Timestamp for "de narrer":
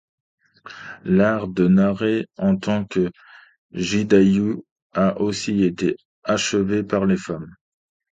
1.47-2.25